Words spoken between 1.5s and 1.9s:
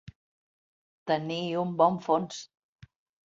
un